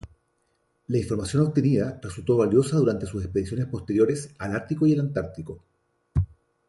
[0.87, 5.63] La información obtenida resultó valiosa durante sus expediciones posteriores al Ártico y el Antártico.